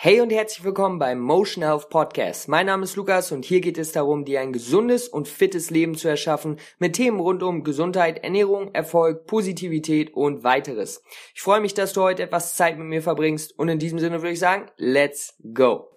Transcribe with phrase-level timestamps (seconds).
[0.00, 2.46] Hey und herzlich willkommen beim Motion Health Podcast.
[2.46, 5.96] Mein Name ist Lukas und hier geht es darum, dir ein gesundes und fittes Leben
[5.96, 11.02] zu erschaffen mit Themen rund um Gesundheit, Ernährung, Erfolg, Positivität und weiteres.
[11.34, 14.22] Ich freue mich, dass du heute etwas Zeit mit mir verbringst und in diesem Sinne
[14.22, 15.88] würde ich sagen, let's go.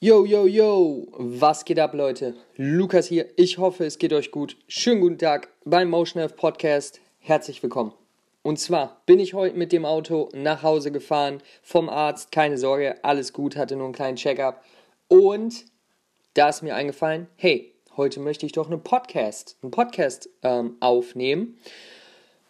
[0.00, 2.34] Yo, yo, yo, was geht ab, Leute?
[2.56, 3.28] Lukas hier.
[3.36, 4.56] Ich hoffe, es geht euch gut.
[4.66, 7.92] Schönen guten Tag beim Motion Health Podcast herzlich willkommen.
[8.42, 12.32] Und zwar bin ich heute mit dem Auto nach Hause gefahren vom Arzt.
[12.32, 14.64] Keine Sorge, alles gut, hatte nur einen kleinen Check-up.
[15.06, 15.64] Und
[16.34, 21.58] da ist mir eingefallen, hey, heute möchte ich doch einen Podcast, einen Podcast ähm, aufnehmen,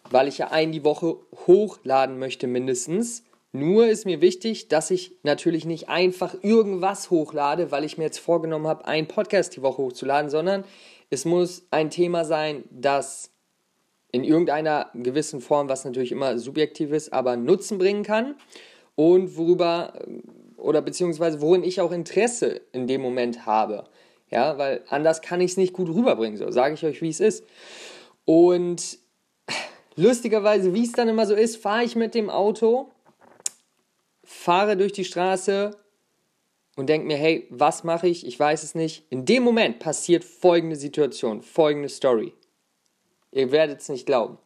[0.09, 3.23] weil ich ja einen die Woche hochladen möchte mindestens.
[3.51, 8.17] Nur ist mir wichtig, dass ich natürlich nicht einfach irgendwas hochlade, weil ich mir jetzt
[8.17, 10.63] vorgenommen habe, einen Podcast die Woche hochzuladen, sondern
[11.11, 13.32] es muss ein Thema sein, das
[14.13, 18.35] in irgendeiner gewissen Form, was natürlich immer subjektiv ist, aber Nutzen bringen kann
[18.95, 19.93] und worüber
[20.55, 23.85] oder beziehungsweise worin ich auch Interesse in dem Moment habe.
[24.29, 27.19] Ja, weil anders kann ich es nicht gut rüberbringen, so sage ich euch, wie es
[27.19, 27.43] ist.
[28.23, 28.99] Und
[29.95, 32.91] lustigerweise, wie es dann immer so ist, fahre ich mit dem Auto,
[34.23, 35.75] fahre durch die Straße
[36.75, 38.27] und denke mir, hey, was mache ich?
[38.27, 39.05] Ich weiß es nicht.
[39.09, 42.33] In dem Moment passiert folgende Situation, folgende Story.
[43.33, 44.37] Ihr werdet es nicht glauben.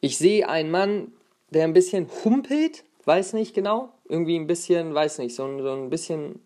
[0.00, 1.12] Ich sehe einen Mann,
[1.50, 5.72] der ein bisschen humpelt, weiß nicht genau, irgendwie ein bisschen, weiß nicht, so ein, so
[5.72, 6.40] ein bisschen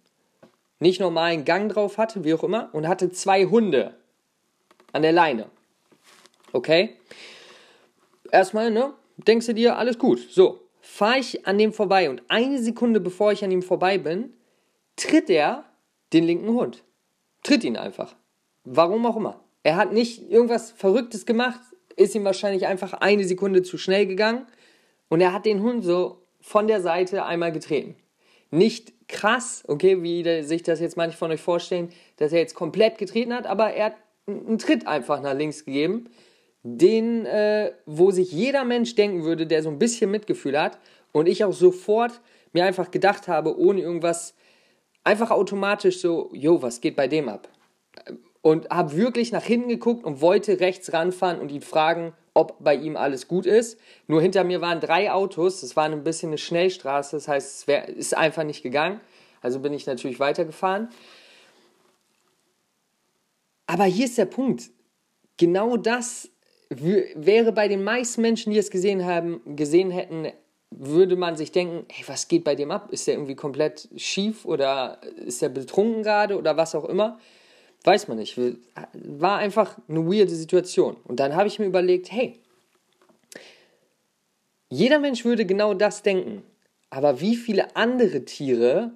[0.79, 3.97] nicht normalen Gang drauf hatte, wie auch immer, und hatte zwei Hunde
[4.93, 5.51] an der Leine.
[6.53, 6.97] Okay?
[8.31, 10.21] Erstmal, ne, denkst du dir, alles gut.
[10.31, 14.33] So, fahre ich an dem vorbei und eine Sekunde bevor ich an ihm vorbei bin,
[14.97, 15.65] tritt er
[16.13, 16.85] den linken Hund.
[17.43, 18.15] Tritt ihn einfach.
[18.65, 19.43] Warum auch immer.
[19.63, 21.61] Er hat nicht irgendwas Verrücktes gemacht,
[21.97, 24.47] ist ihm wahrscheinlich einfach eine Sekunde zu schnell gegangen
[25.09, 27.97] und er hat den Hund so von der Seite einmal getreten.
[28.51, 32.99] Nicht krass, okay, wie sich das jetzt manche von euch vorstellen, dass er jetzt komplett
[32.99, 33.97] getreten hat, aber er hat
[34.27, 36.09] einen Tritt einfach nach links gegeben,
[36.63, 40.79] den, äh, wo sich jeder Mensch denken würde, der so ein bisschen Mitgefühl hat
[41.13, 42.21] und ich auch sofort
[42.53, 44.35] mir einfach gedacht habe, ohne irgendwas,
[45.05, 47.49] einfach automatisch so, jo, was geht bei dem ab?
[48.43, 52.75] Und habe wirklich nach hinten geguckt und wollte rechts ranfahren und ihn fragen, ob bei
[52.75, 53.79] ihm alles gut ist.
[54.07, 57.67] Nur hinter mir waren drei Autos, es war ein bisschen eine Schnellstraße, das heißt, es
[57.67, 59.01] wär, ist einfach nicht gegangen.
[59.43, 60.89] Also bin ich natürlich weitergefahren.
[63.67, 64.71] Aber hier ist der Punkt.
[65.37, 66.31] Genau das
[66.69, 70.33] wäre bei den meisten Menschen, die es gesehen haben, gesehen hätten,
[70.71, 72.93] würde man sich denken, hey, was geht bei dem ab?
[72.93, 77.19] Ist der irgendwie komplett schief oder ist der betrunken gerade oder was auch immer?
[77.85, 78.39] Weiß man nicht.
[78.93, 80.97] War einfach eine weirde Situation.
[81.05, 82.39] Und dann habe ich mir überlegt, hey,
[84.69, 86.43] jeder Mensch würde genau das denken.
[86.91, 88.93] Aber wie viele andere Tiere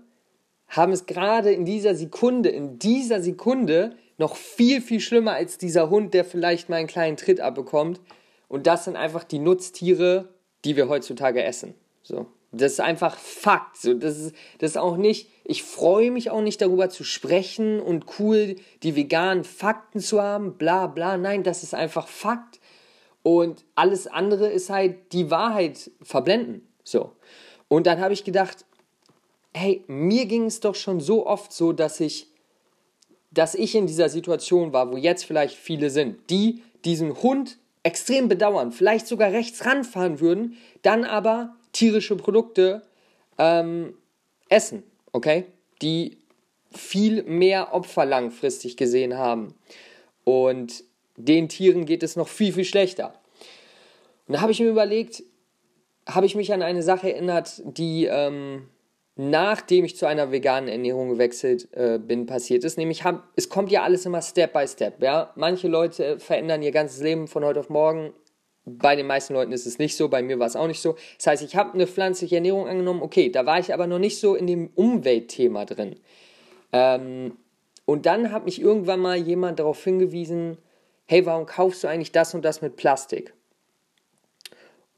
[0.69, 5.91] haben es gerade in dieser Sekunde, in dieser Sekunde noch viel, viel schlimmer als dieser
[5.91, 8.01] Hund, der vielleicht mal einen kleinen Tritt abbekommt.
[8.49, 10.29] Und das sind einfach die Nutztiere,
[10.65, 11.75] die wir heutzutage essen.
[12.03, 12.27] So.
[12.57, 13.77] Das ist einfach Fakt.
[13.77, 17.81] So, das, ist, das ist auch nicht, ich freue mich auch nicht darüber zu sprechen
[17.81, 21.17] und cool die veganen Fakten zu haben, bla bla.
[21.17, 22.61] Nein, das ist einfach Fakt.
[23.23, 26.67] Und alles andere ist halt die Wahrheit verblenden.
[26.83, 27.13] So.
[27.69, 28.65] Und dann habe ich gedacht,
[29.55, 32.29] hey, mir ging es doch schon so oft so, dass ich,
[33.31, 38.29] dass ich in dieser Situation war, wo jetzt vielleicht viele sind, die diesen Hund extrem
[38.29, 42.83] bedauern, vielleicht sogar rechts ranfahren würden, dann aber tierische Produkte
[43.37, 43.95] ähm,
[44.49, 45.45] essen, okay?
[45.83, 46.17] Die
[46.73, 49.55] viel mehr Opfer langfristig gesehen haben.
[50.25, 50.85] Und
[51.17, 53.15] den Tieren geht es noch viel, viel schlechter.
[54.27, 55.23] Und da habe ich mir überlegt,
[56.07, 58.69] habe ich mich an eine Sache erinnert, die ähm,
[59.17, 62.79] nachdem ich zu einer veganen Ernährung gewechselt äh, bin, passiert ist.
[62.79, 65.03] Nämlich, hab, es kommt ja alles immer Step by Step.
[65.03, 65.33] Ja?
[65.37, 68.13] Manche Leute verändern ihr ganzes Leben von heute auf morgen.
[68.67, 70.97] Bei den meisten Leuten ist es nicht so, bei mir war es auch nicht so.
[71.19, 74.19] Das heißt, ich habe eine pflanzliche Ernährung angenommen, okay, da war ich aber noch nicht
[74.19, 75.97] so in dem Umweltthema drin.
[76.73, 77.37] Ähm,
[77.85, 80.57] und dann hat mich irgendwann mal jemand darauf hingewiesen,
[81.07, 83.35] hey, warum kaufst du eigentlich das und das mit Plastik?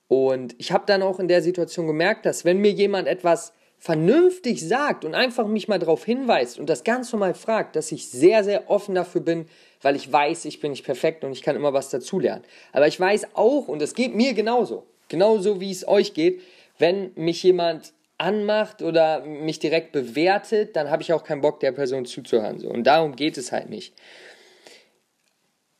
[0.08, 4.66] Und ich habe dann auch in der Situation gemerkt, dass wenn mir jemand etwas vernünftig
[4.66, 8.42] sagt und einfach mich mal darauf hinweist und das ganz normal fragt, dass ich sehr,
[8.42, 9.46] sehr offen dafür bin,
[9.82, 12.44] weil ich weiß, ich bin nicht perfekt und ich kann immer was dazulernen.
[12.72, 16.40] Aber ich weiß auch, und es geht mir genauso, genauso wie es euch geht,
[16.78, 21.72] wenn mich jemand anmacht oder mich direkt bewertet, dann habe ich auch keinen Bock, der
[21.72, 22.64] Person zuzuhören.
[22.64, 23.94] Und darum geht es halt nicht.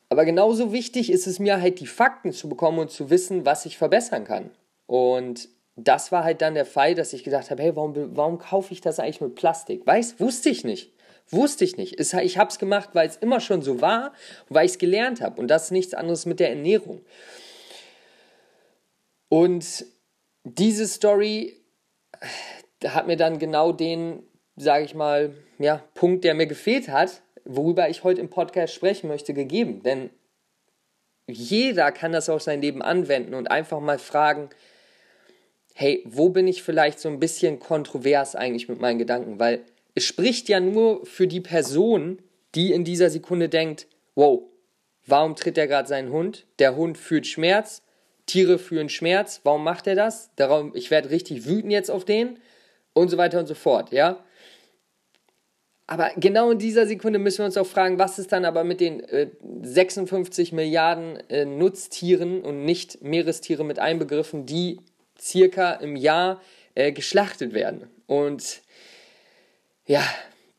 [0.09, 3.67] Aber genauso wichtig ist es mir halt, die Fakten zu bekommen und zu wissen, was
[3.67, 4.51] ich verbessern kann.
[4.87, 8.73] Und das war halt dann der Fall, dass ich gedacht habe, hey, warum, warum kaufe
[8.73, 9.87] ich das eigentlich mit Plastik?
[9.87, 10.93] Weiß, wusste ich nicht.
[11.29, 12.01] Wusste ich nicht.
[12.01, 14.13] Ich habe es gemacht, weil es immer schon so war
[14.49, 15.41] weil ich es gelernt habe.
[15.41, 17.05] Und das ist nichts anderes mit der Ernährung.
[19.29, 19.85] Und
[20.45, 21.57] diese Story
[22.85, 24.23] hat mir dann genau den,
[24.55, 29.09] sage ich mal, ja, Punkt, der mir gefehlt hat, worüber ich heute im Podcast sprechen
[29.09, 29.83] möchte, gegeben.
[29.83, 30.11] Denn
[31.27, 34.49] jeder kann das auf sein Leben anwenden und einfach mal fragen,
[35.79, 39.39] hey, wo bin ich vielleicht so ein bisschen kontrovers eigentlich mit meinen Gedanken?
[39.39, 39.61] Weil
[39.95, 42.23] es spricht ja nur für die Person,
[42.55, 44.45] die in dieser Sekunde denkt, wow,
[45.05, 46.47] warum tritt er gerade seinen Hund?
[46.59, 47.83] Der Hund fühlt Schmerz,
[48.25, 50.31] Tiere fühlen Schmerz, warum macht er das?
[50.37, 52.39] Darum, ich werde richtig wütend jetzt auf den
[52.95, 54.25] und so weiter und so fort, ja.
[55.87, 58.81] Aber genau in dieser Sekunde müssen wir uns auch fragen, was ist dann aber mit
[58.81, 59.29] den äh,
[59.61, 64.79] 56 Milliarden äh, Nutztieren und nicht Meerestiere mit einbegriffen, die
[65.21, 66.41] circa im Jahr
[66.75, 67.89] äh, geschlachtet werden.
[68.07, 68.63] Und
[69.87, 70.03] ja,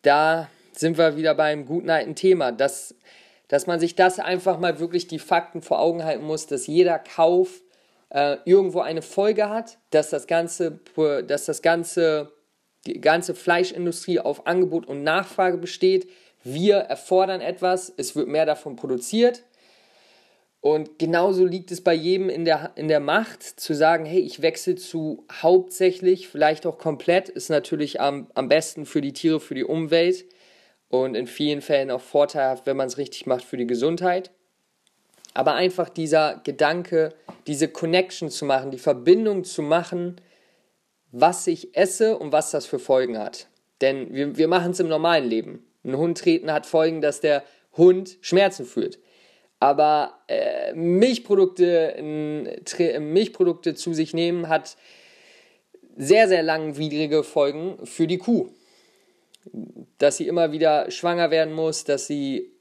[0.01, 2.95] da sind wir wieder beim guten alten Thema, dass,
[3.47, 6.99] dass man sich das einfach mal wirklich die Fakten vor Augen halten muss, dass jeder
[6.99, 7.61] Kauf
[8.09, 10.79] äh, irgendwo eine Folge hat, dass das ganze,
[11.27, 12.31] dass das ganze,
[12.85, 16.09] die ganze Fleischindustrie auf Angebot und Nachfrage besteht.
[16.43, 19.43] Wir erfordern etwas, es wird mehr davon produziert.
[20.59, 24.41] Und genauso liegt es bei jedem in der, in der Macht, zu sagen, hey, ich
[24.41, 29.55] wechsle zu hauptsächlich, vielleicht auch komplett, ist natürlich am, am besten für die Tiere, für
[29.55, 30.25] die Umwelt
[30.89, 34.31] und in vielen Fällen auch vorteilhaft, wenn man es richtig macht für die Gesundheit.
[35.33, 37.13] Aber einfach dieser Gedanke,
[37.45, 40.19] diese Connection zu machen, die Verbindung zu machen,
[41.11, 43.47] was ich esse und was das für Folgen hat.
[43.81, 45.65] Denn wir, wir machen es im normalen Leben.
[45.83, 47.43] Ein Hund treten hat Folgen, dass der
[47.73, 48.99] Hund Schmerzen fühlt.
[49.59, 51.95] Aber äh, Milchprodukte,
[52.99, 54.77] Milchprodukte zu sich nehmen hat
[55.95, 58.49] sehr, sehr langwierige Folgen für die Kuh.
[59.97, 62.51] Dass sie immer wieder schwanger werden muss, dass sie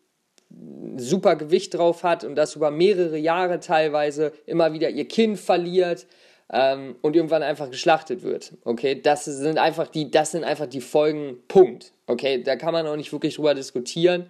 [0.97, 6.07] super Gewicht drauf hat und das über mehrere Jahre teilweise immer wieder ihr Kind verliert
[6.51, 8.53] ähm, und irgendwann einfach geschlachtet wird.
[8.65, 11.39] Okay, das sind einfach die, das sind einfach die Folgen.
[11.49, 11.93] Punkt.
[12.07, 14.27] Okay, da kann man auch nicht wirklich drüber diskutieren.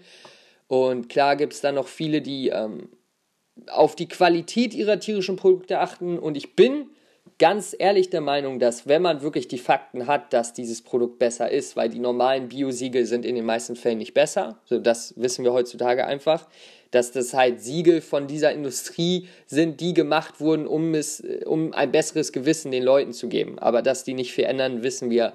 [0.68, 2.88] Und klar gibt es dann noch viele, die ähm,
[3.68, 6.18] auf die Qualität ihrer tierischen Produkte achten.
[6.18, 6.90] Und ich bin
[7.38, 11.50] ganz ehrlich der Meinung, dass wenn man wirklich die Fakten hat, dass dieses Produkt besser
[11.50, 15.44] ist, weil die normalen Biosiegel sind in den meisten Fällen nicht besser, so das wissen
[15.44, 16.48] wir heutzutage einfach,
[16.90, 21.92] dass das halt Siegel von dieser Industrie sind, die gemacht wurden, um es, um ein
[21.92, 23.58] besseres Gewissen den Leuten zu geben.
[23.58, 25.34] Aber dass die nicht viel ändern, wissen wir,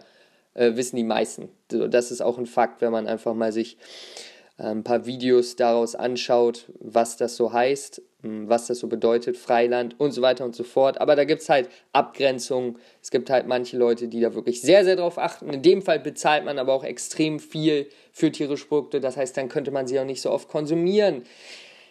[0.54, 1.50] äh, wissen die meisten.
[1.72, 4.31] So, das ist auch ein Fakt, wenn man einfach mal sich äh,
[4.69, 9.99] ein paar Videos daraus anschaut, was das so heißt hm, was das so bedeutet, Freiland
[9.99, 11.01] und so weiter und so fort.
[11.01, 12.77] Aber da gibt es halt Abgrenzungen.
[13.01, 15.49] Es gibt halt manche Leute, die da wirklich sehr, sehr drauf achten.
[15.49, 18.99] In dem Fall bezahlt man aber auch extrem viel für tierische Produkte.
[18.99, 21.23] Das heißt, dann könnte man sie auch nicht so oft konsumieren.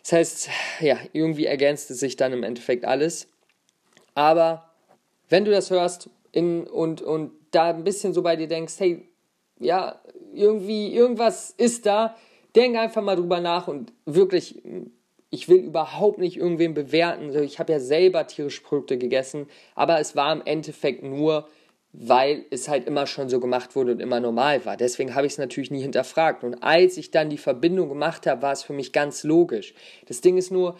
[0.02, 0.48] Das heißt,
[0.80, 3.26] ja, irgendwie ergänzt es sich dann im Endeffekt alles.
[4.14, 4.70] Aber
[5.28, 9.08] wenn du das hörst in, und, und da ein bisschen so bei dir denkst, hey,
[9.58, 10.00] ja,
[10.32, 12.16] irgendwie, irgendwas ist da,
[12.54, 14.62] denk einfach mal drüber nach und wirklich
[15.30, 17.32] ich will überhaupt nicht irgendwen bewerten.
[17.42, 21.46] Ich habe ja selber tierische Produkte gegessen, aber es war im Endeffekt nur,
[21.92, 24.76] weil es halt immer schon so gemacht wurde und immer normal war.
[24.76, 26.44] Deswegen habe ich es natürlich nie hinterfragt.
[26.44, 29.74] Und als ich dann die Verbindung gemacht habe, war es für mich ganz logisch.
[30.06, 30.76] Das Ding ist nur,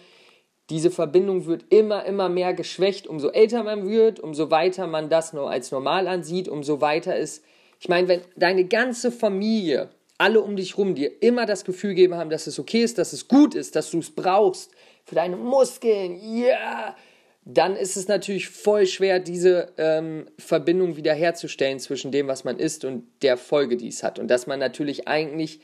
[0.69, 3.07] diese Verbindung wird immer, immer mehr geschwächt.
[3.07, 7.43] Umso älter man wird, umso weiter man das nur als normal ansieht, umso weiter ist.
[7.79, 9.89] Ich meine, wenn deine ganze Familie
[10.21, 13.11] alle um dich rum dir immer das Gefühl geben haben, dass es okay ist, dass
[13.11, 14.69] es gut ist, dass du es brauchst
[15.03, 16.95] für deine Muskeln, ja, yeah,
[17.43, 22.85] dann ist es natürlich voll schwer, diese ähm, Verbindung wiederherzustellen zwischen dem, was man isst
[22.85, 24.19] und der Folge, die es hat.
[24.19, 25.59] Und dass man natürlich eigentlich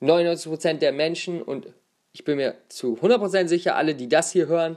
[0.00, 1.68] 99% der Menschen und
[2.12, 4.76] ich bin mir zu 100% sicher, alle, die das hier hören,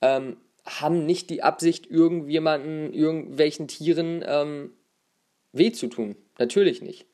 [0.00, 4.72] ähm, haben nicht die Absicht, irgendjemanden, irgendwelchen Tieren ähm,
[5.52, 6.16] weh zu tun.
[6.38, 7.04] Natürlich nicht.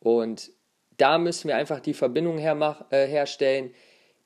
[0.00, 0.55] Und
[0.96, 3.74] da müssen wir einfach die Verbindung äh, herstellen,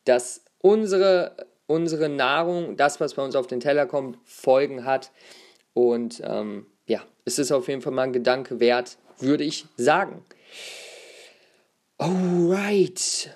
[0.04, 1.36] dass unsere,
[1.66, 5.10] unsere Nahrung, das, was bei uns auf den Teller kommt, Folgen hat.
[5.74, 10.24] Und ähm, ja, es ist auf jeden Fall mal ein Gedanke wert, würde ich sagen.
[11.98, 13.30] Alright.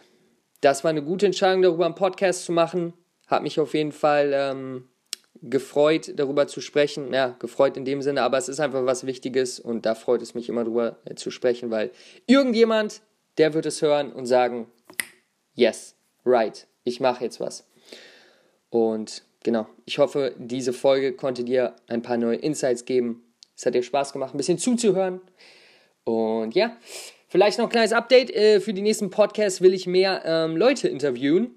[0.60, 2.94] Das war eine gute Entscheidung, darüber einen Podcast zu machen.
[3.26, 4.88] Hat mich auf jeden Fall ähm,
[5.42, 7.12] gefreut, darüber zu sprechen.
[7.12, 10.34] Ja, gefreut in dem Sinne, aber es ist einfach was Wichtiges und da freut es
[10.34, 11.90] mich immer darüber äh, zu sprechen, weil
[12.26, 13.02] irgendjemand
[13.38, 14.66] der wird es hören und sagen,
[15.54, 17.66] yes, right, ich mache jetzt was.
[18.70, 23.22] Und genau, ich hoffe, diese Folge konnte dir ein paar neue Insights geben.
[23.56, 25.20] Es hat dir Spaß gemacht, ein bisschen zuzuhören.
[26.04, 26.76] Und ja,
[27.28, 28.30] vielleicht noch ein kleines Update.
[28.30, 31.54] Äh, für die nächsten Podcasts will ich mehr ähm, Leute interviewen.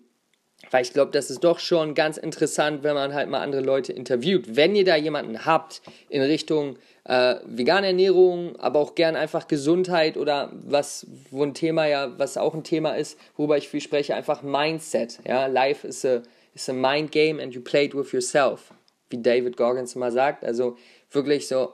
[0.72, 3.94] Weil ich glaube, das ist doch schon ganz interessant, wenn man halt mal andere Leute
[3.94, 4.56] interviewt.
[4.56, 10.18] Wenn ihr da jemanden habt in Richtung äh, vegane Ernährung, aber auch gern einfach Gesundheit
[10.18, 14.16] oder was, wo ein Thema ja, was auch ein Thema ist, worüber ich viel spreche,
[14.16, 15.20] einfach Mindset.
[15.26, 16.22] Ja, Life is a,
[16.54, 18.74] is a mind game and you play it with yourself,
[19.10, 20.44] wie David Goggins mal sagt.
[20.44, 20.78] Also
[21.12, 21.74] wirklich so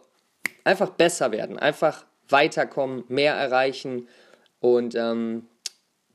[0.64, 4.08] einfach besser werden, einfach weiterkommen, mehr erreichen
[4.60, 5.48] und ähm,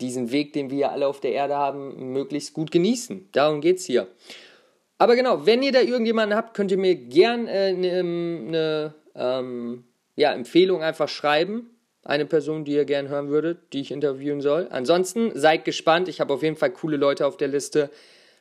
[0.01, 3.29] diesen Weg, den wir alle auf der Erde haben, möglichst gut genießen.
[3.33, 4.09] Darum geht es hier.
[4.99, 9.85] Aber genau, wenn ihr da irgendjemanden habt, könnt ihr mir gern eine äh, ne, ähm,
[10.17, 11.71] ja, Empfehlung einfach schreiben.
[12.05, 14.69] Eine Person, die ihr gern hören würdet, die ich interviewen soll.
[14.71, 16.09] Ansonsten seid gespannt.
[16.09, 17.91] Ich habe auf jeden Fall coole Leute auf der Liste.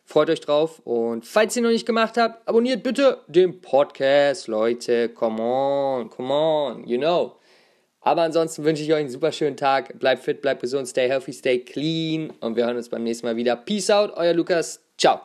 [0.03, 0.79] Freut euch drauf.
[0.85, 5.09] Und falls ihr noch nicht gemacht habt, abonniert bitte den Podcast, Leute.
[5.09, 7.36] Come on, come on, you know.
[8.07, 9.99] Aber ansonsten wünsche ich euch einen super schönen Tag.
[9.99, 12.31] Bleibt fit, bleibt gesund, stay healthy, stay clean.
[12.39, 13.57] Und wir hören uns beim nächsten Mal wieder.
[13.57, 14.79] Peace out, euer Lukas.
[14.97, 15.19] Ciao.